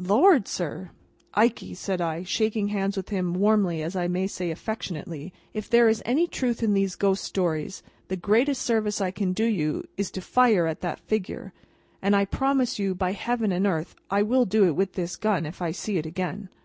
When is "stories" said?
7.22-7.84